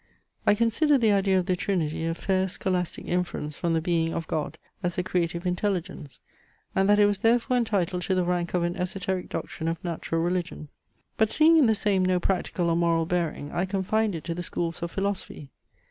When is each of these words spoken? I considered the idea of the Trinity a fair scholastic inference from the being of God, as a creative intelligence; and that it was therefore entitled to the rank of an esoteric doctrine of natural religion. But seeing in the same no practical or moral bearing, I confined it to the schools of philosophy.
I 0.47 0.55
considered 0.55 0.99
the 1.01 1.11
idea 1.11 1.37
of 1.37 1.45
the 1.45 1.55
Trinity 1.55 2.07
a 2.07 2.15
fair 2.15 2.47
scholastic 2.47 3.05
inference 3.05 3.55
from 3.55 3.73
the 3.73 3.81
being 3.81 4.15
of 4.15 4.25
God, 4.25 4.57
as 4.81 4.97
a 4.97 5.03
creative 5.03 5.45
intelligence; 5.45 6.21
and 6.75 6.89
that 6.89 6.97
it 6.97 7.05
was 7.05 7.19
therefore 7.19 7.55
entitled 7.57 8.01
to 8.01 8.15
the 8.15 8.23
rank 8.23 8.55
of 8.55 8.63
an 8.63 8.75
esoteric 8.75 9.29
doctrine 9.29 9.67
of 9.67 9.83
natural 9.83 10.21
religion. 10.21 10.69
But 11.17 11.29
seeing 11.29 11.55
in 11.57 11.67
the 11.67 11.75
same 11.75 12.03
no 12.03 12.19
practical 12.19 12.71
or 12.71 12.75
moral 12.75 13.05
bearing, 13.05 13.51
I 13.51 13.65
confined 13.65 14.15
it 14.15 14.23
to 14.23 14.33
the 14.33 14.41
schools 14.41 14.81
of 14.81 14.89
philosophy. 14.89 15.51